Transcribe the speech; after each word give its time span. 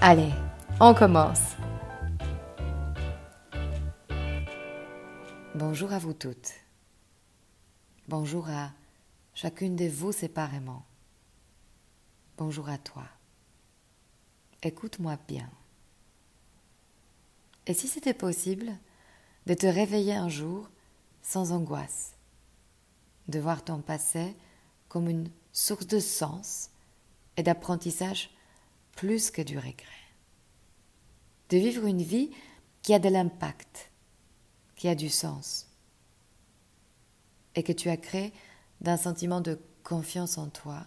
Allez, 0.00 0.32
on 0.78 0.94
commence. 0.94 1.56
Bonjour 5.56 5.92
à 5.92 5.98
vous 5.98 6.12
toutes. 6.12 6.52
Bonjour 8.06 8.48
à 8.48 8.70
chacune 9.34 9.74
de 9.74 9.88
vous 9.88 10.12
séparément. 10.12 10.84
Bonjour 12.36 12.68
à 12.68 12.78
toi. 12.78 13.02
Écoute-moi 14.62 15.18
bien. 15.26 15.50
Et 17.66 17.74
si 17.74 17.88
c'était 17.88 18.14
possible 18.14 18.70
de 19.46 19.54
te 19.54 19.66
réveiller 19.66 20.14
un 20.14 20.28
jour 20.28 20.70
sans 21.22 21.50
angoisse, 21.50 22.14
de 23.26 23.40
voir 23.40 23.64
ton 23.64 23.80
passé 23.80 24.36
comme 24.88 25.08
une 25.08 25.28
source 25.52 25.88
de 25.88 25.98
sens 25.98 26.70
et 27.36 27.42
d'apprentissage 27.42 28.30
plus 28.96 29.30
que 29.30 29.42
du 29.42 29.58
regret? 29.58 29.97
De 31.48 31.56
vivre 31.56 31.86
une 31.86 32.02
vie 32.02 32.30
qui 32.82 32.94
a 32.94 32.98
de 32.98 33.08
l'impact, 33.08 33.90
qui 34.76 34.88
a 34.88 34.94
du 34.94 35.08
sens, 35.08 35.68
et 37.54 37.62
que 37.62 37.72
tu 37.72 37.88
as 37.88 37.96
créé 37.96 38.32
d'un 38.80 38.96
sentiment 38.96 39.40
de 39.40 39.58
confiance 39.82 40.38
en 40.38 40.48
toi 40.48 40.86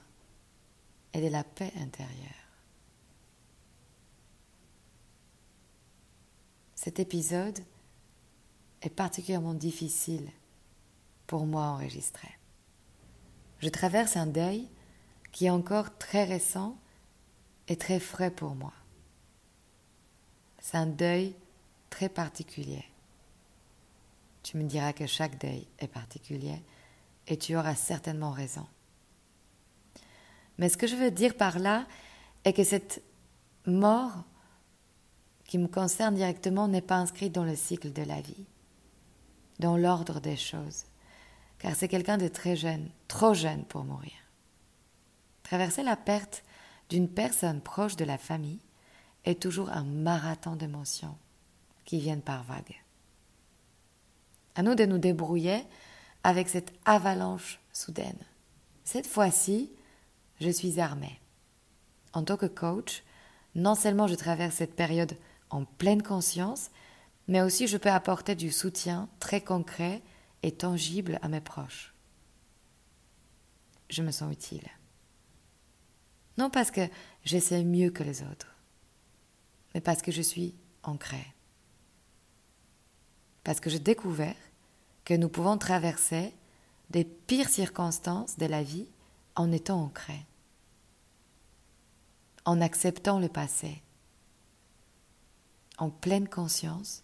et 1.13 1.21
de 1.21 1.27
la 1.27 1.43
paix 1.43 1.73
intérieure. 1.77 2.31
Cet 6.75 6.99
épisode 6.99 7.59
est 8.81 8.89
particulièrement 8.89 9.53
difficile 9.53 10.29
pour 11.27 11.45
moi 11.45 11.65
à 11.65 11.69
enregistrer. 11.69 12.29
Je 13.59 13.69
traverse 13.69 14.17
un 14.17 14.25
deuil 14.25 14.67
qui 15.31 15.45
est 15.45 15.51
encore 15.51 15.97
très 15.97 16.23
récent 16.23 16.77
est 17.67 17.79
très 17.79 17.99
frais 17.99 18.31
pour 18.31 18.55
moi. 18.55 18.73
C'est 20.61 20.77
un 20.77 20.85
deuil 20.85 21.35
très 21.89 22.07
particulier. 22.07 22.85
Tu 24.43 24.57
me 24.57 24.63
diras 24.63 24.93
que 24.93 25.07
chaque 25.07 25.39
deuil 25.39 25.67
est 25.79 25.87
particulier 25.87 26.61
et 27.27 27.37
tu 27.37 27.55
auras 27.57 27.75
certainement 27.75 28.31
raison. 28.31 28.65
Mais 30.57 30.69
ce 30.69 30.77
que 30.77 30.87
je 30.87 30.95
veux 30.95 31.11
dire 31.11 31.35
par 31.35 31.59
là 31.59 31.87
est 32.45 32.53
que 32.53 32.63
cette 32.63 33.01
mort 33.65 34.23
qui 35.45 35.57
me 35.57 35.67
concerne 35.67 36.15
directement 36.15 36.67
n'est 36.67 36.81
pas 36.81 36.97
inscrite 36.97 37.33
dans 37.33 37.43
le 37.43 37.55
cycle 37.55 37.91
de 37.91 38.03
la 38.03 38.21
vie, 38.21 38.45
dans 39.59 39.77
l'ordre 39.77 40.19
des 40.19 40.37
choses, 40.37 40.85
car 41.59 41.75
c'est 41.75 41.87
quelqu'un 41.87 42.17
de 42.17 42.27
très 42.27 42.55
jeune, 42.55 42.89
trop 43.07 43.33
jeune 43.33 43.65
pour 43.65 43.83
mourir. 43.83 44.13
Traverser 45.43 45.83
la 45.83 45.97
perte 45.97 46.43
d'une 46.89 47.09
personne 47.09 47.61
proche 47.61 47.95
de 47.95 48.05
la 48.05 48.17
famille 48.17 48.59
est 49.25 49.41
toujours 49.41 49.69
un 49.69 49.83
marathon 49.83 50.55
d'émotions 50.55 51.17
qui 51.85 51.99
viennent 51.99 52.21
par 52.21 52.43
vagues. 52.43 52.81
À 54.55 54.63
nous 54.63 54.75
de 54.75 54.85
nous 54.85 54.97
débrouiller 54.97 55.63
avec 56.23 56.49
cette 56.49 56.73
avalanche 56.85 57.59
soudaine. 57.71 58.17
Cette 58.83 59.07
fois-ci, 59.07 59.71
je 60.39 60.49
suis 60.49 60.79
armée. 60.79 61.19
En 62.13 62.23
tant 62.23 62.37
que 62.37 62.45
coach, 62.45 63.03
non 63.55 63.75
seulement 63.75 64.07
je 64.07 64.15
traverse 64.15 64.55
cette 64.55 64.75
période 64.75 65.15
en 65.49 65.65
pleine 65.65 66.01
conscience, 66.01 66.69
mais 67.27 67.41
aussi 67.41 67.67
je 67.67 67.77
peux 67.77 67.89
apporter 67.89 68.35
du 68.35 68.51
soutien 68.51 69.09
très 69.19 69.41
concret 69.41 70.01
et 70.43 70.51
tangible 70.51 71.19
à 71.21 71.27
mes 71.27 71.41
proches. 71.41 71.93
Je 73.89 74.01
me 74.01 74.11
sens 74.11 74.31
utile. 74.31 74.67
Non 76.37 76.49
parce 76.49 76.71
que 76.71 76.81
j'essaie 77.23 77.63
mieux 77.63 77.91
que 77.91 78.03
les 78.03 78.23
autres, 78.23 78.50
mais 79.73 79.81
parce 79.81 80.01
que 80.01 80.11
je 80.11 80.21
suis 80.21 80.55
ancrée. 80.83 81.27
Parce 83.43 83.59
que 83.59 83.69
j'ai 83.69 83.79
découvert 83.79 84.35
que 85.05 85.13
nous 85.13 85.29
pouvons 85.29 85.57
traverser 85.57 86.33
des 86.89 87.05
pires 87.05 87.49
circonstances 87.49 88.37
de 88.37 88.45
la 88.45 88.63
vie 88.63 88.87
en 89.35 89.51
étant 89.51 89.81
ancrés, 89.81 90.25
en 92.45 92.61
acceptant 92.61 93.19
le 93.19 93.29
passé, 93.29 93.81
en 95.77 95.89
pleine 95.89 96.27
conscience 96.27 97.03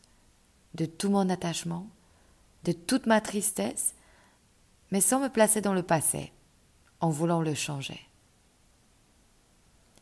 de 0.76 0.86
tout 0.86 1.10
mon 1.10 1.30
attachement, 1.30 1.88
de 2.64 2.72
toute 2.74 3.06
ma 3.06 3.22
tristesse, 3.22 3.96
mais 4.92 5.02
sans 5.02 5.20
me 5.20 5.30
placer 5.30 5.62
dans 5.62 5.74
le 5.74 5.84
passé, 5.84 6.32
en 7.00 7.10
voulant 7.10 7.42
le 7.42 7.54
changer. 7.54 8.00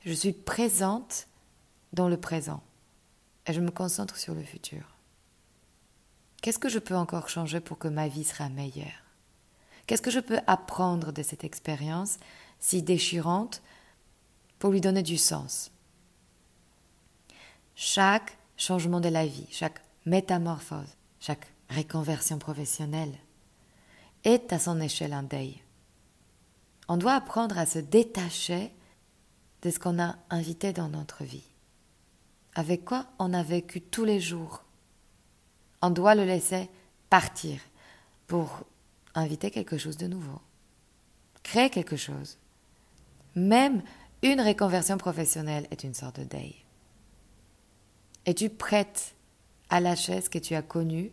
Je 0.03 0.13
suis 0.13 0.33
présente 0.33 1.27
dans 1.95 2.09
le 2.09 2.17
présent 2.17 2.61
et 3.47 3.53
je 3.53 3.61
me 3.61 3.71
concentre 3.71 4.17
sur 4.17 4.35
le 4.35 4.43
futur. 4.43 4.83
Qu'est-ce 6.41 6.59
que 6.59 6.69
je 6.69 6.79
peux 6.79 6.95
encore 6.95 7.29
changer 7.29 7.59
pour 7.59 7.79
que 7.79 7.87
ma 7.87 8.07
vie 8.07 8.23
sera 8.23 8.49
meilleure? 8.49 9.03
Qu'est-ce 9.87 10.01
que 10.01 10.11
je 10.11 10.19
peux 10.19 10.39
apprendre 10.45 11.11
de 11.11 11.23
cette 11.23 11.43
expérience 11.43 12.17
si 12.59 12.83
déchirante 12.83 13.61
pour 14.59 14.71
lui 14.71 14.81
donner 14.81 15.03
du 15.03 15.17
sens? 15.17 15.71
Chaque 17.75 18.37
changement 18.57 18.99
de 18.99 19.09
la 19.09 19.25
vie, 19.25 19.47
chaque 19.51 19.81
métamorphose, 20.05 20.97
chaque 21.19 21.47
réconversion 21.69 22.39
professionnelle 22.39 23.17
est 24.23 24.53
à 24.53 24.59
son 24.59 24.79
échelle 24.81 25.13
un 25.13 25.23
deuil. 25.23 25.61
On 26.87 26.97
doit 26.97 27.15
apprendre 27.15 27.57
à 27.57 27.65
se 27.65 27.79
détacher 27.79 28.71
de 29.61 29.71
ce 29.71 29.79
qu'on 29.79 29.99
a 29.99 30.15
invité 30.29 30.73
dans 30.73 30.89
notre 30.89 31.23
vie. 31.23 31.54
Avec 32.55 32.85
quoi 32.85 33.05
on 33.19 33.33
a 33.33 33.43
vécu 33.43 33.81
tous 33.81 34.05
les 34.05 34.21
jours? 34.21 34.63
On 35.81 35.89
doit 35.89 36.15
le 36.15 36.23
laisser 36.23 36.69
partir 37.09 37.59
pour 38.27 38.63
inviter 39.13 39.51
quelque 39.51 39.77
chose 39.77 39.97
de 39.97 40.07
nouveau. 40.07 40.41
Créer 41.43 41.69
quelque 41.69 41.97
chose. 41.97 42.37
Même 43.35 43.83
une 44.23 44.39
réconversion 44.39 44.97
professionnelle 44.97 45.67
est 45.69 45.83
une 45.83 45.93
sorte 45.93 46.19
de 46.21 46.25
deuil. 46.25 46.55
Es-tu 48.25 48.49
prête 48.49 49.15
à 49.69 49.81
lâcher 49.81 50.21
ce 50.21 50.29
que 50.29 50.39
tu 50.39 50.55
as 50.55 50.61
connu 50.61 51.11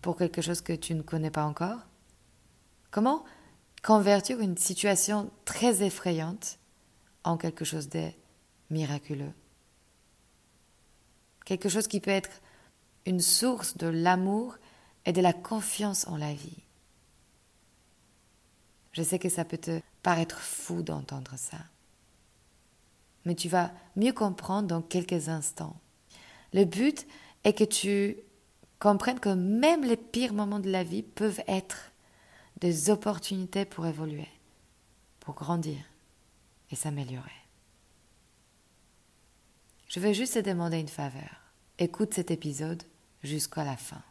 pour 0.00 0.16
quelque 0.16 0.40
chose 0.40 0.60
que 0.60 0.72
tu 0.72 0.94
ne 0.94 1.02
connais 1.02 1.30
pas 1.30 1.44
encore? 1.44 1.80
Comment 2.92 3.24
convertir 3.82 4.40
une 4.40 4.56
situation 4.56 5.30
très 5.44 5.82
effrayante 5.82 6.58
en 7.24 7.36
quelque 7.36 7.64
chose 7.64 7.88
de 7.88 8.08
miraculeux? 8.70 9.32
Quelque 11.46 11.70
chose 11.70 11.86
qui 11.86 12.00
peut 12.00 12.10
être 12.10 12.42
une 13.06 13.20
source 13.20 13.78
de 13.78 13.86
l'amour 13.86 14.58
et 15.06 15.12
de 15.12 15.22
la 15.22 15.32
confiance 15.32 16.06
en 16.08 16.16
la 16.16 16.34
vie. 16.34 16.58
Je 18.92 19.02
sais 19.02 19.18
que 19.18 19.28
ça 19.28 19.44
peut 19.44 19.56
te 19.56 19.80
paraître 20.02 20.40
fou 20.40 20.82
d'entendre 20.82 21.34
ça. 21.36 21.58
Mais 23.24 23.36
tu 23.36 23.48
vas 23.48 23.70
mieux 23.94 24.12
comprendre 24.12 24.66
dans 24.66 24.82
quelques 24.82 25.28
instants. 25.28 25.76
Le 26.52 26.64
but 26.64 27.06
est 27.44 27.52
que 27.52 27.64
tu 27.64 28.16
comprennes 28.80 29.20
que 29.20 29.28
même 29.28 29.84
les 29.84 29.96
pires 29.96 30.34
moments 30.34 30.58
de 30.58 30.70
la 30.70 30.82
vie 30.82 31.02
peuvent 31.02 31.42
être 31.46 31.92
des 32.60 32.90
opportunités 32.90 33.64
pour 33.64 33.86
évoluer, 33.86 34.28
pour 35.20 35.34
grandir 35.34 35.78
et 36.72 36.76
s'améliorer. 36.76 37.45
Je 39.88 40.00
vais 40.00 40.14
juste 40.14 40.34
te 40.34 40.38
demander 40.40 40.78
une 40.78 40.88
faveur. 40.88 41.42
Écoute 41.78 42.14
cet 42.14 42.30
épisode 42.30 42.82
jusqu'à 43.22 43.64
la 43.64 43.76
fin. 43.76 44.02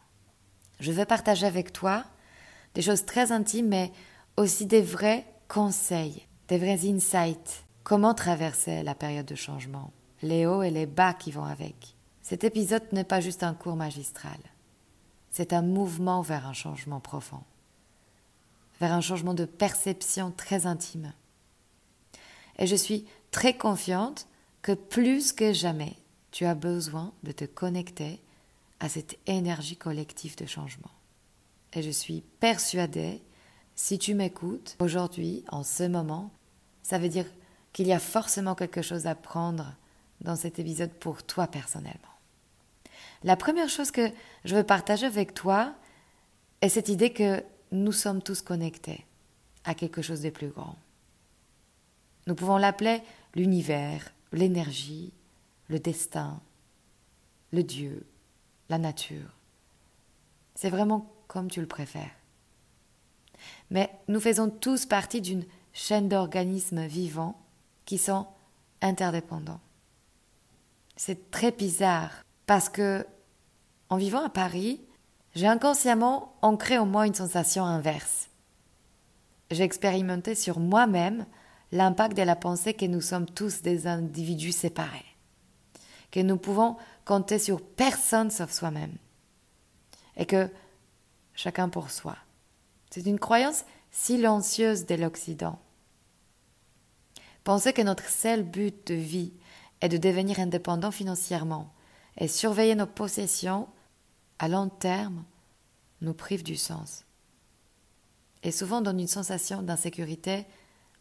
Je 0.80 0.92
vais 0.92 1.06
partager 1.06 1.46
avec 1.46 1.72
toi 1.72 2.04
des 2.74 2.82
choses 2.82 3.04
très 3.04 3.32
intimes, 3.32 3.68
mais 3.68 3.92
aussi 4.36 4.66
des 4.66 4.82
vrais 4.82 5.26
conseils, 5.48 6.26
des 6.48 6.58
vrais 6.58 6.88
insights. 6.88 7.64
Comment 7.84 8.14
traverser 8.14 8.82
la 8.82 8.94
période 8.94 9.26
de 9.26 9.34
changement, 9.34 9.92
les 10.22 10.46
hauts 10.46 10.62
et 10.62 10.70
les 10.70 10.86
bas 10.86 11.14
qui 11.14 11.30
vont 11.30 11.44
avec. 11.44 11.94
Cet 12.22 12.42
épisode 12.44 12.82
n'est 12.92 13.04
pas 13.04 13.20
juste 13.20 13.42
un 13.42 13.54
cours 13.54 13.76
magistral. 13.76 14.38
C'est 15.30 15.52
un 15.52 15.62
mouvement 15.62 16.22
vers 16.22 16.46
un 16.46 16.52
changement 16.52 17.00
profond, 17.00 17.42
vers 18.80 18.92
un 18.92 19.00
changement 19.00 19.34
de 19.34 19.44
perception 19.44 20.32
très 20.32 20.66
intime. 20.66 21.12
Et 22.58 22.66
je 22.66 22.76
suis 22.76 23.06
très 23.30 23.56
confiante 23.56 24.26
que 24.66 24.72
plus 24.72 25.32
que 25.32 25.52
jamais, 25.52 25.94
tu 26.32 26.44
as 26.44 26.56
besoin 26.56 27.12
de 27.22 27.30
te 27.30 27.44
connecter 27.44 28.20
à 28.80 28.88
cette 28.88 29.16
énergie 29.28 29.76
collective 29.76 30.36
de 30.36 30.44
changement. 30.44 30.90
Et 31.72 31.82
je 31.82 31.90
suis 31.90 32.24
persuadée, 32.40 33.22
si 33.76 33.96
tu 33.96 34.16
m'écoutes 34.16 34.74
aujourd'hui, 34.80 35.44
en 35.52 35.62
ce 35.62 35.84
moment, 35.84 36.32
ça 36.82 36.98
veut 36.98 37.08
dire 37.08 37.26
qu'il 37.72 37.86
y 37.86 37.92
a 37.92 38.00
forcément 38.00 38.56
quelque 38.56 38.82
chose 38.82 39.06
à 39.06 39.14
prendre 39.14 39.72
dans 40.20 40.34
cet 40.34 40.58
épisode 40.58 40.92
pour 40.94 41.22
toi 41.22 41.46
personnellement. 41.46 42.16
La 43.22 43.36
première 43.36 43.68
chose 43.68 43.92
que 43.92 44.10
je 44.44 44.56
veux 44.56 44.64
partager 44.64 45.06
avec 45.06 45.32
toi 45.32 45.76
est 46.60 46.70
cette 46.70 46.88
idée 46.88 47.12
que 47.12 47.40
nous 47.70 47.92
sommes 47.92 48.20
tous 48.20 48.42
connectés 48.42 49.06
à 49.62 49.76
quelque 49.76 50.02
chose 50.02 50.22
de 50.22 50.30
plus 50.30 50.48
grand. 50.48 50.74
Nous 52.26 52.34
pouvons 52.34 52.56
l'appeler 52.56 53.00
l'univers, 53.36 54.10
l'énergie, 54.36 55.12
le 55.68 55.78
destin, 55.78 56.40
le 57.52 57.62
Dieu, 57.62 58.06
la 58.68 58.78
nature. 58.78 59.36
C'est 60.54 60.70
vraiment 60.70 61.10
comme 61.28 61.50
tu 61.50 61.60
le 61.60 61.66
préfères. 61.66 62.14
Mais 63.70 63.90
nous 64.08 64.20
faisons 64.20 64.48
tous 64.48 64.86
partie 64.86 65.20
d'une 65.20 65.44
chaîne 65.72 66.08
d'organismes 66.08 66.86
vivants 66.86 67.38
qui 67.84 67.98
sont 67.98 68.26
interdépendants. 68.80 69.60
C'est 70.96 71.30
très 71.30 71.52
bizarre 71.52 72.10
parce 72.46 72.68
que, 72.68 73.06
en 73.90 73.96
vivant 73.96 74.24
à 74.24 74.30
Paris, 74.30 74.80
j'ai 75.34 75.46
inconsciemment 75.46 76.34
ancré 76.40 76.78
en 76.78 76.86
moi 76.86 77.06
une 77.06 77.14
sensation 77.14 77.64
inverse. 77.64 78.30
J'ai 79.50 79.64
expérimenté 79.64 80.34
sur 80.34 80.58
moi-même 80.58 81.26
l'impact 81.72 82.16
de 82.16 82.22
la 82.22 82.36
pensée 82.36 82.74
que 82.74 82.86
nous 82.86 83.00
sommes 83.00 83.26
tous 83.26 83.62
des 83.62 83.86
individus 83.86 84.52
séparés, 84.52 85.16
que 86.10 86.20
nous 86.20 86.36
pouvons 86.36 86.76
compter 87.04 87.38
sur 87.38 87.60
personne 87.62 88.30
sauf 88.30 88.52
soi-même, 88.52 88.96
et 90.16 90.26
que 90.26 90.48
chacun 91.34 91.68
pour 91.68 91.90
soi. 91.90 92.16
C'est 92.90 93.06
une 93.06 93.18
croyance 93.18 93.64
silencieuse 93.90 94.86
de 94.86 94.94
l'Occident. 94.94 95.58
Penser 97.44 97.72
que 97.72 97.82
notre 97.82 98.08
seul 98.08 98.42
but 98.42 98.86
de 98.88 98.94
vie 98.94 99.32
est 99.80 99.88
de 99.88 99.98
devenir 99.98 100.40
indépendant 100.40 100.90
financièrement 100.90 101.72
et 102.18 102.28
surveiller 102.28 102.74
nos 102.74 102.86
possessions 102.86 103.68
à 104.38 104.48
long 104.48 104.68
terme 104.68 105.24
nous 106.00 106.14
prive 106.14 106.42
du 106.42 106.56
sens. 106.56 107.04
Et 108.42 108.50
souvent 108.52 108.80
donne 108.80 109.00
une 109.00 109.06
sensation 109.06 109.62
d'insécurité 109.62 110.46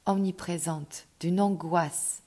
omniprésente, 0.06 1.08
d'une 1.20 1.42
angoisse, 1.42 2.22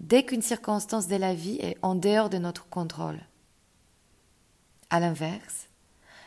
dès 0.00 0.24
qu'une 0.24 0.42
circonstance 0.42 1.08
de 1.08 1.16
la 1.16 1.34
vie 1.34 1.58
est 1.60 1.76
en 1.82 1.94
dehors 1.94 2.30
de 2.30 2.38
notre 2.38 2.68
contrôle. 2.68 3.20
À 4.90 5.00
l'inverse, 5.00 5.68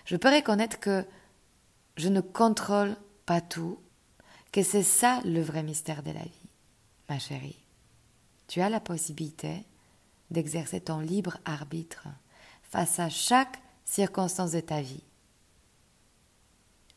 je 0.06 0.16
peux 0.16 0.34
reconnaître 0.34 0.80
que 0.80 1.06
je 1.98 2.10
ne 2.10 2.22
contrôle 2.22 2.96
pas 3.26 3.42
tout, 3.42 3.80
que 4.52 4.64
c'est 4.64 4.84
ça 4.84 5.22
le 5.26 5.42
vrai 5.42 5.64
mystère 5.64 6.04
de 6.04 6.12
la 6.12 6.24
vie, 6.24 6.50
ma 7.10 7.20
chérie. 7.20 7.60
Tu 8.48 8.62
as 8.62 8.70
la 8.70 8.80
possibilité 8.80 9.66
d'exercer 10.32 10.82
ton 10.82 11.00
libre 11.00 11.38
arbitre 11.46 12.08
face 12.64 13.00
à 13.00 13.10
chaque 13.10 13.60
circonstance 13.84 14.52
de 14.52 14.60
ta 14.60 14.82
vie. 14.82 15.04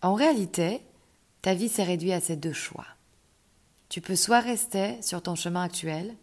En 0.02 0.14
réalité, 0.14 0.82
ta 1.42 1.54
vie 1.54 1.68
s'est 1.68 1.84
réduite 1.84 2.12
à 2.12 2.20
ces 2.20 2.36
deux 2.36 2.52
choix. 2.52 2.86
Tu 3.88 4.00
peux 4.00 4.16
soit 4.16 4.40
rester 4.40 5.00
sur 5.02 5.22
ton 5.22 5.34
chemin 5.34 5.62
actuel 5.62 6.14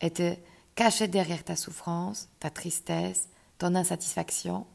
et 0.00 0.10
te 0.10 0.34
cacher 0.74 1.08
derrière 1.08 1.44
ta 1.44 1.56
souffrance, 1.56 2.28
ta 2.40 2.50
tristesse, 2.50 3.28
ton 3.58 3.74
insatisfaction, 3.74 4.66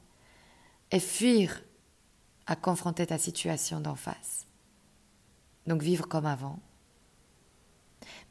et 0.91 0.99
fuir 0.99 1.63
à 2.45 2.55
confronter 2.55 3.07
ta 3.07 3.17
situation 3.17 3.79
d'en 3.79 3.95
face. 3.95 4.45
Donc 5.67 5.81
vivre 5.81 6.07
comme 6.07 6.25
avant. 6.25 6.59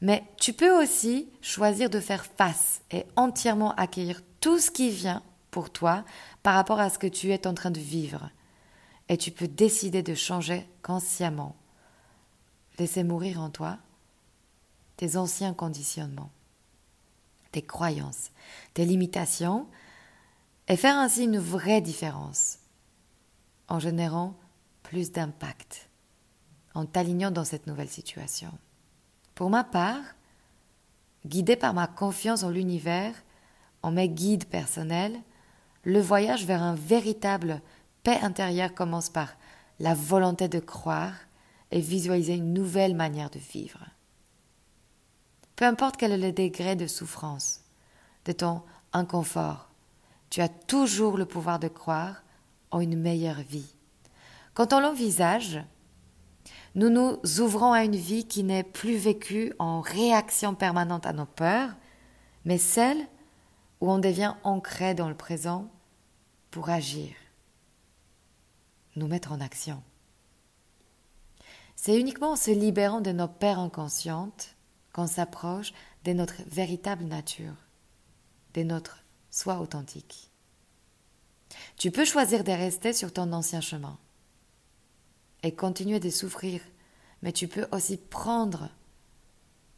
Mais 0.01 0.25
tu 0.39 0.53
peux 0.53 0.83
aussi 0.83 1.29
choisir 1.41 1.91
de 1.91 2.01
faire 2.01 2.25
face 2.25 2.83
et 2.91 3.05
entièrement 3.17 3.75
accueillir 3.75 4.23
tout 4.41 4.59
ce 4.59 4.71
qui 4.71 4.91
vient 4.91 5.23
pour 5.51 5.71
toi 5.71 6.05
par 6.43 6.55
rapport 6.55 6.81
à 6.81 6.91
ce 6.91 6.99
que 6.99 7.07
tu 7.07 7.33
es 7.33 7.47
en 7.47 7.55
train 7.55 7.71
de 7.71 7.81
vivre. 7.81 8.31
Et 9.09 9.17
tu 9.17 9.31
peux 9.31 9.49
décider 9.49 10.03
de 10.03 10.15
changer 10.15 10.69
consciemment. 10.83 11.57
Laisser 12.79 13.03
mourir 13.03 13.41
en 13.41 13.51
toi 13.51 13.79
tes 14.99 15.17
anciens 15.17 15.55
conditionnements, 15.55 16.33
tes 17.53 17.63
croyances, 17.63 18.33
tes 18.75 18.85
limitations, 18.85 19.67
et 20.67 20.77
faire 20.77 20.99
ainsi 20.99 21.25
une 21.25 21.39
vraie 21.39 21.81
différence 21.81 22.59
en 23.69 23.79
générant 23.79 24.35
plus 24.83 25.13
d'impact, 25.13 25.89
en 26.75 26.85
t'alignant 26.85 27.31
dans 27.31 27.45
cette 27.45 27.67
nouvelle 27.67 27.89
situation. 27.89 28.51
Pour 29.37 29.51
ma 29.51 29.63
part, 29.63 30.03
guidé 31.25 31.55
par 31.55 31.75
ma 31.75 31.87
confiance 31.87 32.43
en 32.43 32.51
l'univers, 32.51 33.15
en 33.83 33.93
mes 33.93 34.09
guides 34.09 34.47
personnels, 34.47 35.19
le 35.85 36.01
voyage 36.01 36.45
vers 36.45 36.63
un 36.63 36.75
véritable 36.75 37.63
paix 38.03 38.19
intérieure 38.21 38.75
commence 38.75 39.11
par 39.11 39.29
la 39.79 39.95
volonté 39.95 40.49
de 40.49 40.59
croire 40.59 41.15
et 41.71 41.81
visualiser 41.81 42.35
une 42.35 42.53
nouvelle 42.53 42.97
manière 42.97 43.31
de 43.31 43.39
vivre. 43.39 43.87
Peu 45.59 45.65
importe 45.65 45.97
quel 45.97 46.13
est 46.13 46.19
le 46.19 46.31
degré 46.31 46.77
de 46.77 46.87
souffrance, 46.87 47.65
de 48.27 48.31
ton 48.31 48.63
inconfort, 48.93 49.69
tu 50.31 50.41
as 50.41 50.49
toujours 50.49 51.19
le 51.19 51.27
pouvoir 51.27 51.59
de 51.59 51.67
croire 51.67 52.23
en 52.71 52.79
une 52.79 52.97
meilleure 52.97 53.41
vie. 53.41 53.75
Quand 54.55 54.73
on 54.73 54.79
l'envisage, 54.79 55.61
nous 56.77 56.91
nous 56.91 57.19
ouvrons 57.41 57.73
à 57.73 57.83
une 57.83 57.97
vie 57.97 58.25
qui 58.25 58.45
n'est 58.45 58.63
plus 58.63 58.99
vécue 58.99 59.53
en 59.59 59.81
réaction 59.81 60.55
permanente 60.55 61.07
à 61.07 61.13
nos 61.13 61.27
peurs, 61.27 61.75
mais 62.45 62.59
celle 62.59 63.09
où 63.81 63.91
on 63.91 63.99
devient 63.99 64.37
ancré 64.45 64.95
dans 64.95 65.09
le 65.09 65.17
présent 65.17 65.69
pour 66.53 66.71
agir, 66.71 67.11
nous 68.95 69.09
mettre 69.09 69.33
en 69.33 69.41
action. 69.41 69.83
C'est 71.75 71.99
uniquement 71.99 72.31
en 72.31 72.37
se 72.37 72.53
libérant 72.53 73.01
de 73.01 73.11
nos 73.11 73.27
peurs 73.27 73.59
inconscientes 73.59 74.55
qu'on 74.93 75.07
s'approche 75.07 75.73
de 76.05 76.13
notre 76.13 76.43
véritable 76.47 77.05
nature, 77.05 77.55
de 78.55 78.63
notre 78.63 79.05
soi 79.31 79.61
authentique. 79.61 80.31
Tu 81.77 81.91
peux 81.91 82.05
choisir 82.05 82.45
de 82.45 82.53
rester 82.53 82.93
sur 82.93 83.13
ton 83.13 83.33
ancien 83.33 83.61
chemin 83.61 83.99
et 85.43 85.55
continuer 85.55 86.01
de 86.01 86.11
souffrir, 86.11 86.61
mais 87.23 87.33
tu 87.33 87.49
peux 87.49 87.67
aussi 87.73 87.97
prendre 87.97 88.69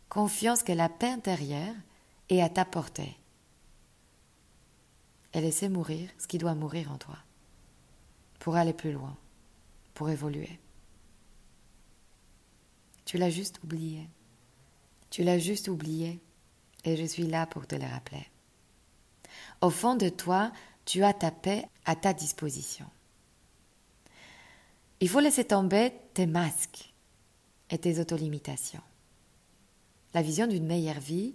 confiance 0.08 0.62
que 0.62 0.72
la 0.72 0.88
paix 0.88 1.10
intérieure 1.10 1.74
est 2.28 2.40
à 2.40 2.48
ta 2.48 2.64
portée 2.64 3.16
et 5.32 5.40
laisser 5.40 5.68
mourir 5.68 6.10
ce 6.18 6.26
qui 6.26 6.38
doit 6.38 6.54
mourir 6.54 6.90
en 6.90 6.98
toi 6.98 7.16
pour 8.40 8.56
aller 8.56 8.72
plus 8.72 8.92
loin, 8.92 9.16
pour 9.94 10.10
évoluer. 10.10 10.58
Tu 13.04 13.18
l'as 13.18 13.30
juste 13.30 13.60
oublié. 13.62 14.08
Tu 15.10 15.24
l'as 15.24 15.38
juste 15.38 15.68
oublié 15.68 16.20
et 16.84 16.96
je 16.96 17.04
suis 17.04 17.26
là 17.26 17.46
pour 17.46 17.66
te 17.66 17.74
le 17.74 17.86
rappeler. 17.86 18.26
Au 19.60 19.70
fond 19.70 19.94
de 19.96 20.08
toi, 20.08 20.52
tu 20.84 21.04
as 21.04 21.12
ta 21.12 21.30
paix 21.30 21.66
à 21.84 21.94
ta 21.96 22.12
disposition. 22.12 22.86
Il 25.00 25.08
faut 25.08 25.20
laisser 25.20 25.44
tomber 25.44 25.92
tes 26.14 26.26
masques 26.26 26.92
et 27.70 27.78
tes 27.78 28.00
autolimitations. 28.00 28.82
La 30.14 30.22
vision 30.22 30.46
d'une 30.46 30.66
meilleure 30.66 31.00
vie 31.00 31.34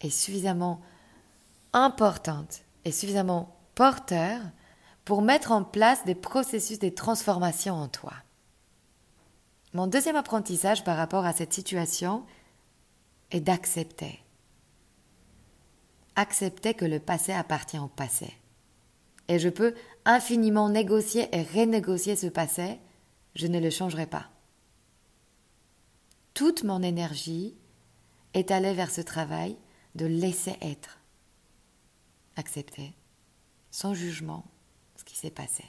est 0.00 0.10
suffisamment 0.10 0.80
importante 1.72 2.62
et 2.84 2.92
suffisamment 2.92 3.56
porteur 3.74 4.40
pour 5.04 5.22
mettre 5.22 5.52
en 5.52 5.64
place 5.64 6.04
des 6.04 6.14
processus 6.14 6.78
de 6.78 6.88
transformation 6.88 7.74
en 7.74 7.88
toi. 7.88 8.12
Mon 9.72 9.86
deuxième 9.86 10.16
apprentissage 10.16 10.84
par 10.84 10.96
rapport 10.96 11.24
à 11.24 11.32
cette 11.32 11.52
situation 11.52 12.24
et 13.30 13.40
d'accepter. 13.40 14.20
accepter 16.16 16.74
que 16.74 16.84
le 16.84 17.00
passé 17.00 17.32
appartient 17.32 17.78
au 17.78 17.88
passé. 17.88 18.34
Et 19.28 19.38
je 19.38 19.48
peux 19.48 19.74
infiniment 20.04 20.68
négocier 20.68 21.28
et 21.34 21.42
renégocier 21.42 22.14
ce 22.16 22.26
passé, 22.26 22.78
je 23.34 23.46
ne 23.46 23.58
le 23.58 23.70
changerai 23.70 24.06
pas. 24.06 24.28
Toute 26.34 26.64
mon 26.64 26.82
énergie 26.82 27.54
est 28.34 28.50
allée 28.50 28.74
vers 28.74 28.90
ce 28.90 29.00
travail 29.00 29.56
de 29.94 30.04
laisser 30.04 30.56
être, 30.60 30.98
accepter, 32.36 32.92
sans 33.70 33.94
jugement, 33.94 34.44
ce 34.96 35.04
qui 35.04 35.16
s'est 35.16 35.30
passé. 35.30 35.64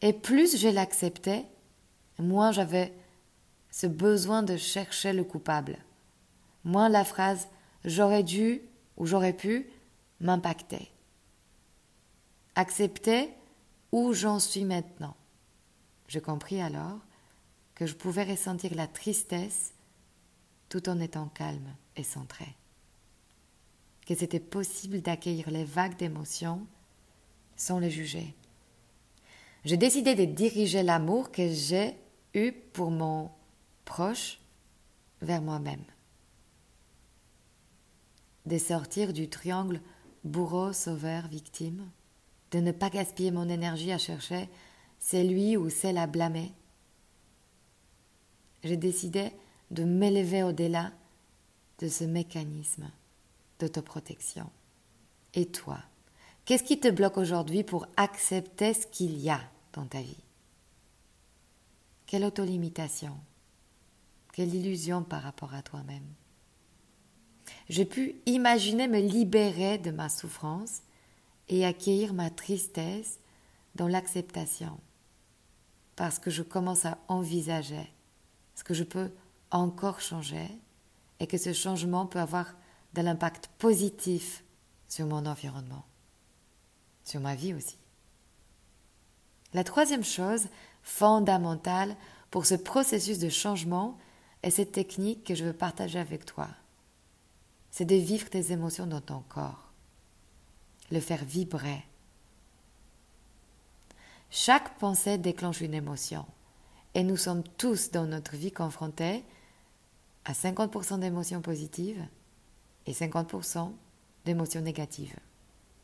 Et 0.00 0.12
plus 0.12 0.56
je 0.56 0.68
l'acceptais, 0.68 1.44
moins 2.18 2.52
j'avais 2.52 2.92
ce 3.70 3.86
besoin 3.86 4.42
de 4.42 4.56
chercher 4.56 5.12
le 5.12 5.24
coupable, 5.24 5.78
moins 6.64 6.88
la 6.88 7.04
phrase 7.04 7.48
j'aurais 7.84 8.22
dû 8.22 8.62
ou 8.96 9.06
j'aurais 9.06 9.32
pu 9.32 9.68
m'impactait. 10.20 10.88
Accepter 12.54 13.30
où 13.92 14.12
j'en 14.12 14.38
suis 14.38 14.64
maintenant. 14.64 15.16
Je 16.08 16.18
compris 16.18 16.60
alors 16.60 16.98
que 17.74 17.86
je 17.86 17.94
pouvais 17.94 18.24
ressentir 18.24 18.74
la 18.74 18.86
tristesse 18.86 19.72
tout 20.68 20.88
en 20.88 21.00
étant 21.00 21.28
calme 21.28 21.74
et 21.96 22.02
centré. 22.02 22.46
Que 24.06 24.14
c'était 24.14 24.40
possible 24.40 25.00
d'accueillir 25.00 25.50
les 25.50 25.64
vagues 25.64 25.96
d'émotions 25.96 26.66
sans 27.56 27.78
les 27.78 27.90
juger. 27.90 28.34
J'ai 29.64 29.76
décidé 29.76 30.14
de 30.14 30.24
diriger 30.24 30.82
l'amour 30.82 31.30
que 31.30 31.48
j'ai 31.48 31.94
eu 32.34 32.52
pour 32.52 32.90
mon 32.90 33.30
proche 33.88 34.38
vers 35.22 35.42
moi-même. 35.42 35.84
De 38.46 38.58
sortir 38.58 39.12
du 39.12 39.28
triangle 39.28 39.80
bourreau, 40.24 40.72
sauveur, 40.72 41.26
victime, 41.28 41.88
de 42.50 42.60
ne 42.60 42.72
pas 42.72 42.90
gaspiller 42.90 43.30
mon 43.30 43.48
énergie 43.48 43.92
à 43.92 43.98
chercher 43.98 44.48
c'est 44.98 45.24
lui 45.24 45.56
ou 45.56 45.70
celle 45.70 45.98
à 45.98 46.06
blâmer. 46.06 46.52
J'ai 48.64 48.76
décidé 48.76 49.30
de 49.70 49.84
m'élever 49.84 50.42
au-delà 50.42 50.92
de 51.78 51.88
ce 51.88 52.04
mécanisme 52.04 52.90
d'autoprotection. 53.60 54.50
Et 55.34 55.46
toi, 55.46 55.78
qu'est-ce 56.44 56.64
qui 56.64 56.80
te 56.80 56.88
bloque 56.88 57.18
aujourd'hui 57.18 57.62
pour 57.62 57.86
accepter 57.96 58.74
ce 58.74 58.86
qu'il 58.86 59.18
y 59.18 59.30
a 59.30 59.40
dans 59.72 59.86
ta 59.86 60.00
vie? 60.00 60.24
Quelle 62.06 62.24
autolimitation? 62.24 63.16
Quelle 64.38 64.54
illusion 64.54 65.02
par 65.02 65.22
rapport 65.22 65.52
à 65.52 65.62
toi-même 65.62 66.06
J'ai 67.68 67.84
pu 67.84 68.14
imaginer 68.24 68.86
me 68.86 69.00
libérer 69.00 69.78
de 69.78 69.90
ma 69.90 70.08
souffrance 70.08 70.82
et 71.48 71.66
accueillir 71.66 72.14
ma 72.14 72.30
tristesse 72.30 73.18
dans 73.74 73.88
l'acceptation 73.88 74.78
parce 75.96 76.20
que 76.20 76.30
je 76.30 76.44
commence 76.44 76.84
à 76.84 76.98
envisager 77.08 77.92
ce 78.54 78.62
que 78.62 78.74
je 78.74 78.84
peux 78.84 79.10
encore 79.50 80.00
changer 80.00 80.46
et 81.18 81.26
que 81.26 81.36
ce 81.36 81.52
changement 81.52 82.06
peut 82.06 82.20
avoir 82.20 82.54
de 82.94 83.02
l'impact 83.02 83.48
positif 83.58 84.44
sur 84.86 85.06
mon 85.06 85.26
environnement, 85.26 85.84
sur 87.02 87.20
ma 87.20 87.34
vie 87.34 87.54
aussi. 87.54 87.76
La 89.52 89.64
troisième 89.64 90.04
chose 90.04 90.46
fondamentale 90.84 91.96
pour 92.30 92.46
ce 92.46 92.54
processus 92.54 93.18
de 93.18 93.30
changement 93.30 93.98
est 94.42 94.50
cette 94.50 94.72
technique 94.72 95.24
que 95.24 95.34
je 95.34 95.44
veux 95.44 95.52
partager 95.52 95.98
avec 95.98 96.24
toi. 96.24 96.48
C'est 97.70 97.84
de 97.84 97.94
vivre 97.94 98.30
tes 98.30 98.52
émotions 98.52 98.86
dans 98.86 99.00
ton 99.00 99.20
corps, 99.28 99.72
le 100.90 101.00
faire 101.00 101.24
vibrer, 101.24 101.84
chaque 104.30 104.78
pensée 104.78 105.16
déclenche 105.16 105.62
une 105.62 105.74
émotion. 105.74 106.26
Et 106.94 107.02
nous 107.02 107.16
sommes 107.16 107.44
tous 107.56 107.90
dans 107.90 108.06
notre 108.06 108.36
vie 108.36 108.52
confrontés 108.52 109.24
à 110.24 110.32
50% 110.32 110.98
d'émotions 110.98 111.40
positives 111.40 112.04
et 112.86 112.92
50% 112.92 113.70
d'émotions 114.24 114.60
négatives. 114.60 115.16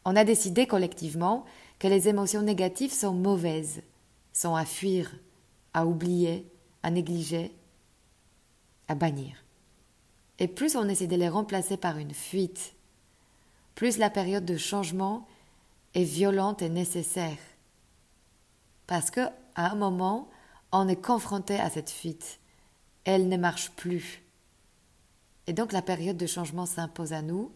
On 0.05 0.17
a 0.17 0.25
décidé 0.25 0.67
collectivement 0.67 1.47
que 1.79 1.89
les 1.89 2.09
émotions 2.09 2.43
négatives 2.43 2.93
sont 2.93 3.15
mauvaises, 3.15 3.83
sont 4.35 4.55
à 4.55 4.67
fuir, 4.67 5.11
à 5.73 5.87
oublier, 5.87 6.47
à 6.83 6.91
négliger, 6.91 7.53
à 8.88 8.95
bannir. 8.95 9.45
Et 10.38 10.49
plus 10.49 10.76
on 10.76 10.88
essaie 10.88 11.07
de 11.07 11.17
les 11.17 11.29
remplacer 11.29 11.76
par 11.76 11.99
une 11.99 12.14
fuite, 12.14 12.75
plus 13.75 13.99
la 13.99 14.11
période 14.11 14.45
de 14.45 14.57
changement 14.57 15.26
est 15.95 16.05
violente 16.05 16.62
et 16.62 16.69
nécessaire. 16.69 17.38
Parce 18.87 19.11
qu'à 19.11 19.33
un 19.57 19.75
moment, 19.75 20.29
on 20.73 20.88
est 20.88 21.00
confronté 21.00 21.59
à 21.59 21.71
cette 21.71 21.91
fuite. 21.91 22.41
Elle 23.05 23.29
ne 23.29 23.37
marche 23.37 23.71
plus. 23.71 24.23
Et 25.47 25.53
donc 25.53 25.73
la 25.73 25.83
période 25.83 26.17
de 26.17 26.26
changement 26.26 26.67
s'impose 26.67 27.12
à 27.12 27.23
nous 27.23 27.53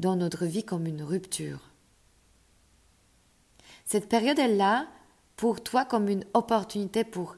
dans 0.00 0.16
notre 0.16 0.44
vie 0.44 0.64
comme 0.64 0.86
une 0.86 1.02
rupture. 1.02 1.70
Cette 3.84 4.08
période 4.08 4.38
est 4.38 4.54
là 4.54 4.88
pour 5.36 5.62
toi 5.62 5.84
comme 5.84 6.08
une 6.08 6.24
opportunité 6.34 7.04
pour 7.04 7.36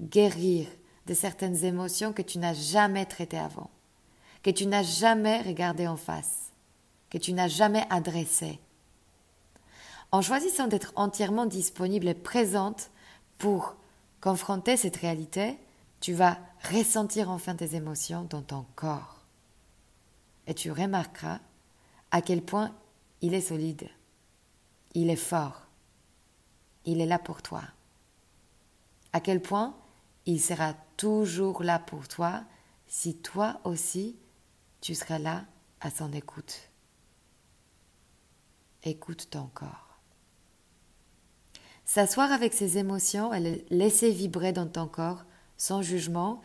guérir 0.00 0.68
de 1.08 1.14
certaines 1.14 1.64
émotions 1.64 2.12
que 2.12 2.22
tu 2.22 2.38
n'as 2.38 2.52
jamais 2.52 3.06
traitées 3.06 3.38
avant, 3.38 3.70
que 4.42 4.50
tu 4.50 4.66
n'as 4.66 4.82
jamais 4.82 5.40
regardées 5.40 5.88
en 5.88 5.96
face, 5.96 6.52
que 7.08 7.16
tu 7.18 7.32
n'as 7.32 7.48
jamais 7.48 7.86
adressées. 7.88 8.60
En 10.12 10.20
choisissant 10.20 10.68
d'être 10.68 10.92
entièrement 10.96 11.46
disponible 11.46 12.08
et 12.08 12.14
présente 12.14 12.90
pour 13.38 13.74
confronter 14.20 14.76
cette 14.76 14.96
réalité, 14.96 15.58
tu 16.00 16.12
vas 16.12 16.38
ressentir 16.70 17.30
enfin 17.30 17.54
tes 17.54 17.74
émotions 17.74 18.26
dans 18.28 18.42
ton 18.42 18.66
corps. 18.76 19.16
Et 20.46 20.54
tu 20.54 20.70
remarqueras 20.70 21.40
à 22.10 22.20
quel 22.20 22.42
point 22.42 22.74
il 23.22 23.32
est 23.32 23.40
solide, 23.40 23.88
il 24.92 25.08
est 25.08 25.16
fort, 25.16 25.62
il 26.84 27.00
est 27.00 27.06
là 27.06 27.18
pour 27.18 27.40
toi. 27.40 27.62
À 29.14 29.20
quel 29.20 29.40
point 29.40 29.74
il 30.28 30.42
sera 30.42 30.74
toujours 30.98 31.62
là 31.62 31.78
pour 31.78 32.06
toi 32.06 32.44
si 32.86 33.16
toi 33.16 33.62
aussi 33.64 34.14
tu 34.82 34.94
seras 34.94 35.18
là 35.18 35.46
à 35.80 35.90
son 35.90 36.12
écoute. 36.12 36.68
Écoute 38.82 39.28
ton 39.30 39.46
corps. 39.54 39.98
S'asseoir 41.86 42.30
avec 42.30 42.52
ses 42.52 42.76
émotions 42.76 43.32
et 43.32 43.40
les 43.40 43.64
laisser 43.70 44.10
vibrer 44.10 44.52
dans 44.52 44.66
ton 44.66 44.86
corps 44.86 45.24
sans 45.56 45.80
jugement 45.80 46.42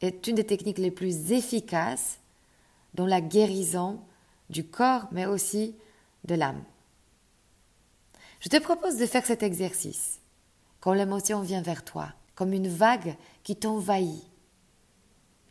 est 0.00 0.26
une 0.26 0.36
des 0.36 0.46
techniques 0.46 0.78
les 0.78 0.90
plus 0.90 1.30
efficaces 1.30 2.20
dans 2.94 3.06
la 3.06 3.20
guérison 3.20 4.00
du 4.48 4.64
corps 4.64 5.08
mais 5.12 5.26
aussi 5.26 5.76
de 6.24 6.34
l'âme. 6.34 6.64
Je 8.40 8.48
te 8.48 8.56
propose 8.56 8.96
de 8.96 9.04
faire 9.04 9.26
cet 9.26 9.42
exercice 9.42 10.20
quand 10.80 10.94
l'émotion 10.94 11.42
vient 11.42 11.60
vers 11.60 11.84
toi, 11.84 12.14
comme 12.36 12.52
une 12.52 12.68
vague 12.68 13.16
qui 13.42 13.56
t'envahit. 13.56 14.22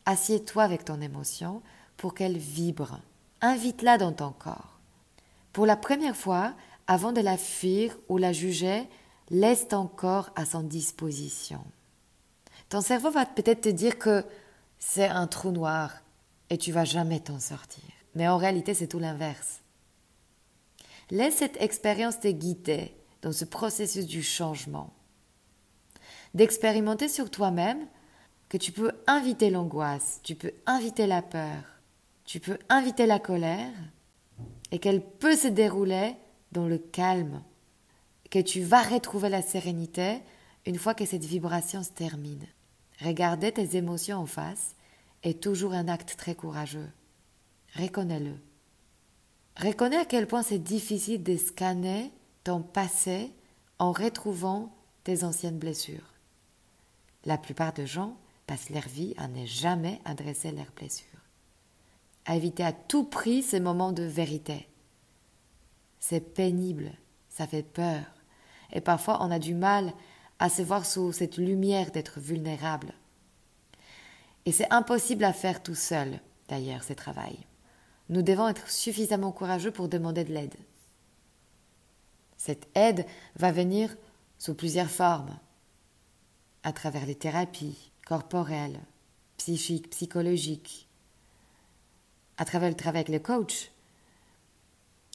Assieds-toi 0.06 0.64
avec 0.64 0.86
ton 0.86 1.02
émotion 1.02 1.62
pour 1.98 2.14
qu'elle 2.14 2.38
vibre. 2.38 3.00
Invite-la 3.42 3.98
dans 3.98 4.14
ton 4.14 4.32
corps. 4.32 4.80
Pour 5.52 5.66
la 5.66 5.76
première 5.76 6.16
fois, 6.16 6.54
avant 6.88 7.12
de 7.12 7.22
la 7.22 7.38
fuir 7.38 7.98
ou 8.08 8.18
la 8.18 8.32
juger, 8.32 8.88
laisse 9.30 9.68
ton 9.68 9.88
corps 9.88 10.30
à 10.36 10.46
son 10.46 10.62
disposition. 10.62 11.64
Ton 12.70 12.82
cerveau 12.82 13.12
va 13.12 13.26
peut-être 13.26 13.62
te 13.62 13.70
dire 13.70 13.98
que 13.98 14.24
c'est 14.78 15.08
un 15.08 15.28
trou 15.28 15.52
noir 15.52 16.02
et 16.50 16.58
tu 16.58 16.72
vas 16.72 16.86
jamais 16.86 17.20
t'en 17.20 17.40
sortir. 17.40 17.84
Mais 18.14 18.28
en 18.28 18.38
réalité, 18.38 18.74
c'est 18.74 18.88
tout 18.88 19.00
l'inverse. 19.00 19.62
Laisse 21.10 21.38
cette 21.38 21.62
expérience 21.62 22.20
te 22.20 22.28
guider 22.28 22.94
dans 23.22 23.32
ce 23.32 23.46
processus 23.46 24.06
du 24.06 24.24
changement. 24.24 24.94
D'expérimenter 26.36 27.08
sur 27.08 27.32
toi-même 27.32 27.88
que 28.50 28.58
tu 28.58 28.74
peux 28.74 28.92
inviter 29.08 29.50
l'angoisse, 29.50 30.20
tu 30.22 30.36
peux 30.36 30.52
inviter 30.66 31.08
la 31.08 31.22
peur, 31.22 31.64
tu 32.26 32.42
peux 32.42 32.60
inviter 32.68 33.06
la 33.06 33.20
colère 33.20 33.72
et 34.72 34.80
qu'elle 34.80 35.02
peut 35.02 35.38
se 35.38 35.48
dérouler 35.48 36.14
dans 36.52 36.68
le 36.68 36.78
calme 36.78 37.42
que 38.30 38.40
tu 38.40 38.64
vas 38.64 38.82
retrouver 38.82 39.30
la 39.30 39.42
sérénité 39.42 40.20
une 40.66 40.78
fois 40.78 40.94
que 40.94 41.06
cette 41.06 41.24
vibration 41.24 41.84
se 41.84 41.92
termine. 41.92 42.46
Regarder 43.02 43.54
tes 43.54 43.78
émotions 43.78 44.18
en 44.18 44.26
face 44.26 44.76
est 45.24 45.42
toujours 45.42 45.72
un 45.72 45.88
acte 45.88 46.16
très 46.18 46.36
courageux. 46.36 46.90
Reconnais-le. 47.76 48.36
Reconnais 49.56 49.96
à 49.96 50.06
quel 50.06 50.28
point 50.28 50.44
c'est 50.44 50.60
difficile 50.60 51.24
de 51.24 51.38
scanner 51.38 52.12
ton 52.44 52.62
passé 52.62 53.32
en 53.80 53.94
retrouvant 53.94 54.76
tes 55.06 55.24
anciennes 55.24 55.60
blessures. 55.60 56.15
La 57.26 57.38
plupart 57.38 57.74
des 57.74 57.88
gens 57.88 58.18
passent 58.48 58.70
leur 58.70 58.88
vie 58.88 59.14
à 59.18 59.28
ne 59.28 59.46
jamais 59.46 60.00
adresser 60.06 60.52
leurs 60.52 60.72
blessures. 60.76 61.08
à 62.26 62.36
éviter 62.36 62.64
à 62.64 62.74
tout 62.74 63.04
prix 63.04 63.44
ces 63.44 63.60
moments 63.60 63.92
de 63.92 64.04
vérité. 64.04 64.68
C'est 66.00 66.34
pénible, 66.34 66.92
ça 67.30 67.48
fait 67.48 67.64
peur, 67.64 68.04
et 68.74 68.82
parfois 68.82 69.24
on 69.24 69.32
a 69.32 69.40
du 69.40 69.54
mal 69.54 69.94
à 70.40 70.50
se 70.50 70.62
voir 70.62 70.86
sous 70.86 71.12
cette 71.12 71.38
lumière 71.38 71.92
d'être 71.92 72.20
vulnérable. 72.20 72.94
Et 74.46 74.52
c'est 74.52 74.72
impossible 74.72 75.24
à 75.24 75.34
faire 75.34 75.64
tout 75.64 75.76
seul, 75.76 76.20
d'ailleurs, 76.50 76.84
ce 76.84 76.94
travail. 76.94 77.38
Nous 78.10 78.22
devons 78.22 78.48
être 78.48 78.70
suffisamment 78.70 79.32
courageux 79.32 79.72
pour 79.72 79.88
demander 79.88 80.24
de 80.24 80.34
l'aide. 80.34 80.56
Cette 82.38 82.68
aide 82.76 83.06
va 83.36 83.52
venir 83.52 83.96
sous 84.38 84.54
plusieurs 84.54 84.92
formes, 84.92 85.36
à 86.66 86.74
travers 86.74 87.06
les 87.06 87.16
thérapies 87.16 87.92
corporelles, 88.06 88.82
psychiques, 89.38 89.90
psychologiques, 89.92 90.90
à 92.38 92.44
travers 92.44 92.68
le 92.68 92.76
travail 92.76 93.02
avec 93.02 93.14
le 93.14 93.20
coach, 93.20 93.72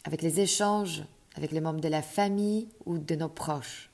avec 0.04 0.22
les 0.22 0.40
échanges 0.40 1.02
avec 1.36 1.52
les 1.52 1.60
membres 1.60 1.80
de 1.80 1.88
la 1.88 2.02
famille 2.02 2.68
ou 2.86 2.98
de 2.98 3.14
nos 3.14 3.28
proches. 3.28 3.90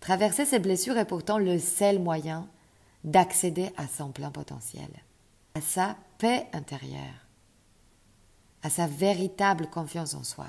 Traverser 0.00 0.44
ces 0.44 0.58
blessures 0.58 0.98
est 0.98 1.04
pourtant 1.04 1.38
le 1.38 1.58
seul 1.58 1.98
moyen 1.98 2.48
d'accéder 3.04 3.70
à 3.76 3.86
son 3.86 4.10
plein 4.10 4.30
potentiel, 4.30 4.88
à 5.54 5.60
sa 5.60 5.96
paix 6.18 6.46
intérieure, 6.52 7.26
à 8.62 8.70
sa 8.70 8.86
véritable 8.86 9.68
confiance 9.68 10.14
en 10.14 10.24
soi. 10.24 10.46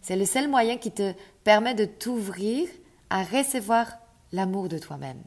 C'est 0.00 0.16
le 0.16 0.24
seul 0.24 0.48
moyen 0.48 0.76
qui 0.78 0.92
te 0.92 1.12
permet 1.42 1.74
de 1.74 1.84
t'ouvrir 1.84 2.68
à 3.10 3.22
recevoir 3.22 3.92
l'amour 4.32 4.68
de 4.68 4.78
toi-même. 4.78 5.22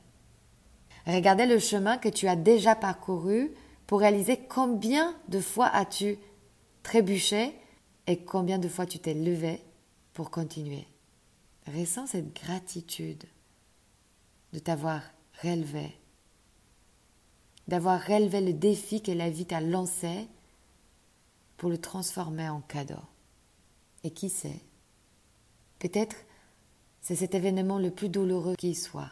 Regardez 1.05 1.45
le 1.45 1.59
chemin 1.59 1.97
que 1.97 2.09
tu 2.09 2.27
as 2.27 2.35
déjà 2.35 2.75
parcouru 2.75 3.51
pour 3.87 3.99
réaliser 3.99 4.37
combien 4.37 5.15
de 5.27 5.39
fois 5.39 5.67
as-tu 5.67 6.17
trébuché 6.83 7.55
et 8.07 8.17
combien 8.17 8.59
de 8.59 8.67
fois 8.67 8.85
tu 8.85 8.99
t'es 8.99 9.13
levé 9.13 9.61
pour 10.13 10.29
continuer. 10.29 10.87
Ressens 11.67 12.07
cette 12.07 12.33
gratitude 12.33 13.23
de 14.53 14.59
t'avoir 14.59 15.01
relevé, 15.43 15.97
d'avoir 17.67 18.03
relevé 18.03 18.41
le 18.41 18.53
défi 18.53 19.01
que 19.01 19.11
la 19.11 19.29
vie 19.29 19.45
t'a 19.45 19.61
lancé 19.61 20.27
pour 21.57 21.69
le 21.69 21.77
transformer 21.77 22.49
en 22.49 22.61
cadeau. 22.61 23.01
Et 24.03 24.11
qui 24.11 24.29
sait, 24.29 24.61
peut-être 25.77 26.15
c'est 27.01 27.15
cet 27.15 27.35
événement 27.35 27.79
le 27.79 27.91
plus 27.91 28.09
douloureux 28.09 28.55
qui 28.55 28.75
soit, 28.75 29.11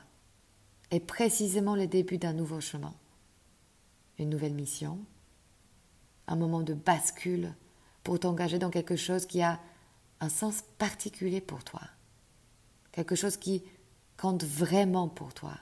et 0.92 1.00
précisément 1.00 1.76
le 1.76 1.88
début 1.88 2.18
d'un 2.18 2.34
nouveau 2.34 2.62
chemin, 2.62 2.94
une 4.18 4.30
nouvelle 4.30 4.54
mission, 4.54 5.00
un 6.28 6.36
moment 6.36 6.62
de 6.62 6.74
bascule 6.74 7.54
pour 8.04 8.20
t'engager 8.20 8.60
dans 8.60 8.70
quelque 8.70 8.96
chose 8.96 9.26
qui 9.26 9.42
a 9.42 9.60
un 10.20 10.30
sens 10.30 10.64
particulier 10.78 11.42
pour 11.42 11.64
toi, 11.64 11.82
quelque 12.92 13.16
chose 13.16 13.38
qui 13.38 13.64
compte 14.18 14.44
vraiment 14.44 15.08
pour 15.08 15.34
toi. 15.34 15.54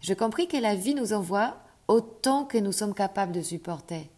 J'ai 0.00 0.16
compris 0.16 0.46
que 0.46 0.56
la 0.56 0.74
vie 0.74 0.94
nous 0.94 1.12
envoie 1.12 1.56
autant 1.88 2.44
que 2.44 2.58
nous 2.58 2.72
sommes 2.72 2.94
capables 2.94 3.32
de 3.32 3.42
supporter. 3.42 4.10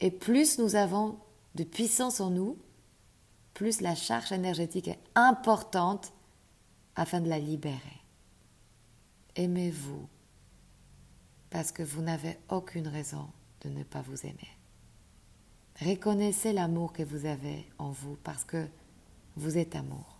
Et 0.00 0.10
plus 0.10 0.58
nous 0.58 0.76
avons 0.76 1.18
de 1.54 1.64
puissance 1.64 2.20
en 2.20 2.30
nous, 2.30 2.56
plus 3.60 3.82
la 3.82 3.94
charge 3.94 4.32
énergétique 4.32 4.88
est 4.88 4.98
importante 5.14 6.14
afin 6.96 7.20
de 7.20 7.28
la 7.28 7.38
libérer. 7.38 8.00
Aimez-vous 9.36 10.08
parce 11.50 11.70
que 11.70 11.82
vous 11.82 12.00
n'avez 12.00 12.38
aucune 12.48 12.88
raison 12.88 13.28
de 13.60 13.68
ne 13.68 13.82
pas 13.82 14.00
vous 14.00 14.24
aimer. 14.24 14.48
Reconnaissez 15.78 16.54
l'amour 16.54 16.94
que 16.94 17.02
vous 17.02 17.26
avez 17.26 17.68
en 17.76 17.90
vous 17.90 18.16
parce 18.24 18.44
que 18.44 18.66
vous 19.36 19.58
êtes 19.58 19.76
amour. 19.76 20.16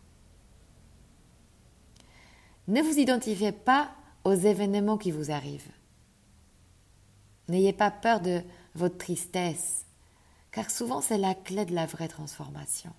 Ne 2.69 2.83
vous 2.83 2.99
identifiez 2.99 3.53
pas 3.53 3.91
aux 4.25 4.35
événements 4.35 4.99
qui 4.99 5.13
vous 5.13 5.31
arrivent. 5.31 5.73
N'ayez 7.49 7.73
pas 7.73 7.91
peur 7.91 8.21
de 8.21 8.43
votre 8.75 8.99
tristesse, 8.99 9.87
car 10.51 10.71
souvent 10.71 11.01
c'est 11.01 11.17
la 11.17 11.35
clé 11.35 11.65
de 11.65 11.75
la 11.75 11.87
vraie 11.87 12.09
transformation. 12.09 12.93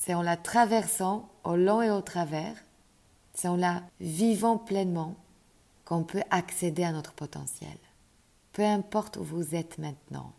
C'est 0.00 0.14
en 0.14 0.22
la 0.22 0.38
traversant 0.38 1.28
au 1.44 1.56
long 1.56 1.82
et 1.82 1.90
au 1.90 2.00
travers, 2.00 2.56
c'est 3.34 3.48
en 3.48 3.56
la 3.56 3.82
vivant 4.00 4.56
pleinement 4.56 5.14
qu'on 5.84 6.04
peut 6.04 6.22
accéder 6.30 6.84
à 6.84 6.92
notre 6.92 7.12
potentiel. 7.12 7.76
Peu 8.54 8.64
importe 8.64 9.18
où 9.18 9.22
vous 9.22 9.54
êtes 9.54 9.76
maintenant, 9.76 10.32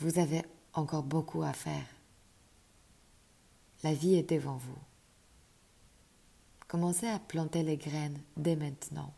vous 0.00 0.18
avez 0.18 0.42
encore 0.74 1.04
beaucoup 1.04 1.44
à 1.44 1.52
faire. 1.52 1.86
La 3.84 3.94
vie 3.94 4.16
est 4.16 4.28
devant 4.28 4.56
vous. 4.56 4.78
Commencez 6.66 7.06
à 7.06 7.20
planter 7.20 7.62
les 7.62 7.76
graines 7.76 8.18
dès 8.36 8.56
maintenant. 8.56 9.12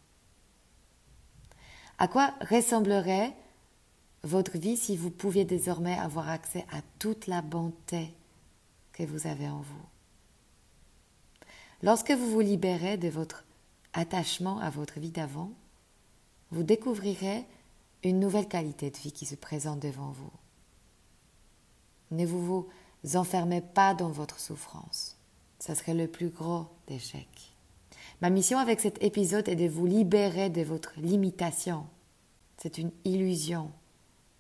À 1.96 2.06
quoi 2.06 2.34
ressemblerait 2.50 3.34
votre 4.24 4.58
vie 4.58 4.76
si 4.76 4.94
vous 4.94 5.10
pouviez 5.10 5.46
désormais 5.46 5.98
avoir 5.98 6.28
accès 6.28 6.66
à 6.70 6.82
toute 6.98 7.28
la 7.28 7.40
bonté 7.40 8.12
que 8.94 9.02
vous 9.02 9.26
avez 9.26 9.48
en 9.48 9.60
vous 9.60 9.86
Lorsque 11.82 12.12
vous 12.12 12.30
vous 12.30 12.40
libérez 12.40 12.96
de 12.96 13.08
votre 13.08 13.44
attachement 13.92 14.58
à 14.60 14.70
votre 14.70 14.98
vie 15.00 15.10
d'avant, 15.10 15.50
vous 16.50 16.62
découvrirez 16.62 17.44
une 18.02 18.20
nouvelle 18.20 18.48
qualité 18.48 18.90
de 18.90 18.96
vie 18.96 19.12
qui 19.12 19.26
se 19.26 19.34
présente 19.34 19.80
devant 19.80 20.10
vous. 20.10 20.30
Ne 22.10 22.24
vous 22.24 22.42
vous 23.02 23.16
enfermez 23.16 23.60
pas 23.60 23.92
dans 23.92 24.08
votre 24.08 24.40
souffrance. 24.40 25.18
Ça 25.58 25.74
serait 25.74 25.94
le 25.94 26.08
plus 26.08 26.30
gros 26.30 26.66
d'échec. 26.86 27.28
Ma 28.22 28.30
mission 28.30 28.58
avec 28.58 28.80
cet 28.80 29.02
épisode 29.02 29.48
est 29.48 29.56
de 29.56 29.68
vous 29.68 29.86
libérer 29.86 30.48
de 30.48 30.62
votre 30.62 30.92
limitation. 30.96 31.86
C'est 32.56 32.78
une 32.78 32.92
illusion 33.04 33.70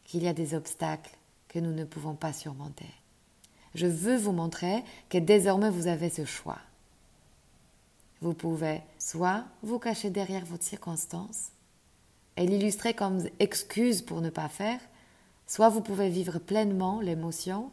qu'il 0.04 0.22
y 0.22 0.28
a 0.28 0.32
des 0.32 0.54
obstacles 0.54 1.16
que 1.48 1.58
nous 1.58 1.72
ne 1.72 1.84
pouvons 1.84 2.14
pas 2.14 2.32
surmonter. 2.32 2.88
Je 3.74 3.86
veux 3.86 4.16
vous 4.16 4.32
montrer 4.32 4.84
que 5.08 5.18
désormais 5.18 5.70
vous 5.70 5.86
avez 5.86 6.10
ce 6.10 6.24
choix. 6.24 6.58
Vous 8.20 8.34
pouvez 8.34 8.80
soit 8.98 9.44
vous 9.62 9.78
cacher 9.78 10.10
derrière 10.10 10.44
votre 10.44 10.64
circonstance 10.64 11.50
et 12.36 12.46
l'illustrer 12.46 12.94
comme 12.94 13.22
excuse 13.38 14.02
pour 14.02 14.20
ne 14.20 14.30
pas 14.30 14.48
faire, 14.48 14.80
soit 15.46 15.68
vous 15.68 15.80
pouvez 15.80 16.08
vivre 16.08 16.38
pleinement 16.38 17.00
l'émotion 17.00 17.70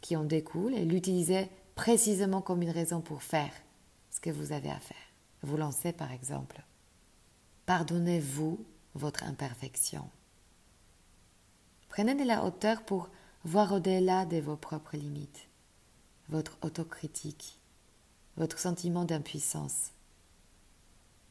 qui 0.00 0.16
en 0.16 0.24
découle 0.24 0.74
et 0.74 0.84
l'utiliser 0.84 1.48
précisément 1.74 2.40
comme 2.40 2.62
une 2.62 2.70
raison 2.70 3.00
pour 3.00 3.22
faire 3.22 3.52
ce 4.10 4.20
que 4.20 4.30
vous 4.30 4.52
avez 4.52 4.70
à 4.70 4.78
faire. 4.78 4.96
Vous 5.42 5.56
lancez 5.56 5.92
par 5.92 6.12
exemple. 6.12 6.62
Pardonnez-vous 7.66 8.58
votre 8.94 9.24
imperfection. 9.24 10.04
Prenez 11.88 12.14
de 12.14 12.24
la 12.24 12.44
hauteur 12.44 12.82
pour 12.82 13.08
voir 13.44 13.72
au-delà 13.72 14.24
de 14.24 14.38
vos 14.38 14.56
propres 14.56 14.96
limites, 14.96 15.48
votre 16.28 16.56
autocritique, 16.62 17.58
votre 18.36 18.58
sentiment 18.58 19.04
d'impuissance. 19.04 19.92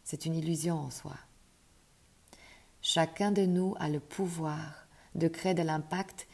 C'est 0.03 0.25
une 0.25 0.35
illusion 0.35 0.79
en 0.79 0.91
soi. 0.91 1.15
Chacun 2.81 3.31
de 3.31 3.45
nous 3.45 3.75
a 3.79 3.89
le 3.89 3.99
pouvoir 3.99 4.87
de 5.15 5.27
créer 5.27 5.53
de 5.53 5.61
l'impact 5.61 6.27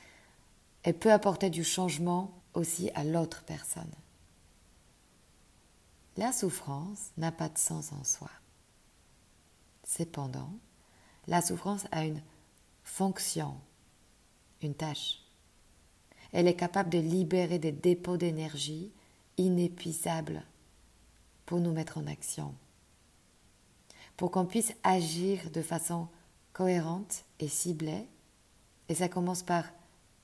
et 0.84 0.94
peut 0.94 1.12
apporter 1.12 1.50
du 1.50 1.63
changement 1.63 2.32
aussi 2.54 2.89
à 2.96 3.04
l'autre 3.04 3.44
personne. 3.44 3.92
La 6.18 6.32
souffrance 6.32 7.12
n'a 7.18 7.32
pas 7.32 7.50
de 7.50 7.58
sens 7.58 7.94
en 7.94 8.04
soi. 8.04 8.30
Cependant, 9.86 10.52
la 11.28 11.42
souffrance 11.42 11.86
a 11.92 12.06
une 12.06 12.22
fonction, 12.84 13.56
une 14.62 14.76
tâche. 14.76 15.22
Elle 16.32 16.48
est 16.48 16.56
capable 16.56 16.89
de 16.89 17.00
libérer 17.00 17.60
des 17.60 17.72
dépôts 17.72 18.18
d'énergie 18.18 18.92
inépuisables 19.38 20.44
pour 21.46 21.60
nous 21.60 21.72
mettre 21.72 21.98
en 21.98 22.08
action, 22.08 22.54
pour 24.18 24.32
qu'on 24.32 24.46
puisse 24.46 24.74
agir 24.84 25.50
de 25.52 25.62
façon 25.62 26.08
cohérente 26.54 27.24
et 27.39 27.48
ciblée 27.48 28.06
et 28.89 28.96
ça 28.96 29.08
commence 29.08 29.44
par 29.44 29.65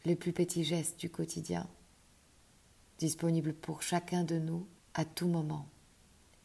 les 0.05 0.15
plus 0.15 0.33
petits 0.33 0.63
gestes 0.63 0.99
du 0.99 1.09
quotidien, 1.09 1.67
disponibles 2.97 3.53
pour 3.53 3.81
chacun 3.81 4.23
de 4.23 4.37
nous 4.37 4.67
à 4.93 5.05
tout 5.05 5.27
moment. 5.27 5.67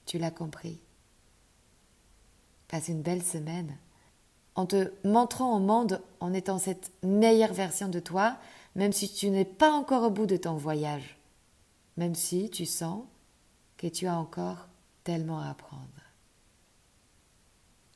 Tu 0.07 0.19
l'as 0.19 0.31
compris. 0.31 0.81
Passe 2.69 2.89
une 2.89 3.03
belle 3.03 3.23
semaine 3.23 3.77
en 4.55 4.67
te 4.67 4.93
montrant 5.05 5.57
au 5.57 5.61
monde 5.61 6.03
en 6.21 6.33
étant 6.33 6.59
cette 6.59 6.93
meilleure 7.03 7.53
version 7.53 7.89
de 7.89 8.01
toi, 8.01 8.37
même 8.75 8.93
si 8.93 9.13
tu 9.13 9.31
n'es 9.31 9.45
pas 9.45 9.73
encore 9.73 10.05
au 10.05 10.11
bout 10.11 10.27
de 10.27 10.37
ton 10.37 10.55
voyage, 10.55 11.19
même 11.97 12.15
si 12.15 12.51
tu 12.51 12.67
sens 12.67 13.03
que 13.77 13.87
tu 13.87 14.07
as 14.07 14.17
encore 14.17 14.69
tellement 15.05 15.41
à 15.41 15.51
apprendre. 15.51 15.85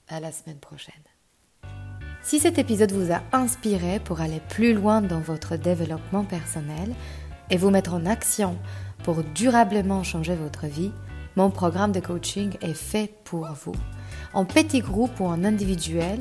À 0.09 0.21
la 0.21 0.33
semaine 0.33 0.59
prochaine. 0.59 0.95
Si 2.23 2.41
cet 2.41 2.59
épisode 2.59 2.93
vous 2.93 3.13
a 3.13 3.23
inspiré 3.33 4.01
pour 4.01 4.21
aller 4.21 4.41
plus 4.49 4.73
loin 4.73 5.03
dans 5.03 5.21
votre 5.21 5.57
développement 5.57 6.25
personnel 6.25 6.95
et 7.51 7.59
vous 7.59 7.71
mettre 7.71 7.95
en 7.95 8.07
action 8.07 8.57
pour 9.03 9.23
durablement 9.23 10.03
changer 10.03 10.35
votre 10.35 10.67
vie, 10.67 10.93
mon 11.37 11.51
programme 11.51 11.93
de 11.93 12.01
coaching 12.01 12.57
est 12.63 12.75
fait 12.75 13.13
pour 13.25 13.47
vous. 13.53 13.75
En 14.33 14.45
petit 14.45 14.81
groupe 14.81 15.21
ou 15.21 15.27
en 15.27 15.45
individuel, 15.45 16.21